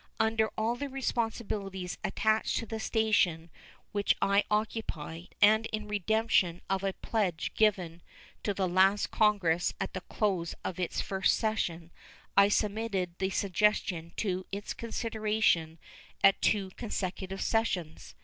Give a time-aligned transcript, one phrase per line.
[0.19, 3.51] Under all the responsibilities attached to the station
[3.91, 8.01] which I occupy, and in redemption of a pledge given
[8.41, 11.91] to the last Congress at the close of its first session,
[12.35, 15.77] I submitted the suggestion to its consideration
[16.23, 18.15] at two consecutive sessions.